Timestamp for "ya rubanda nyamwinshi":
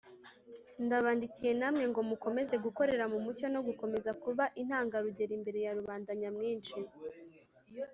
5.65-6.79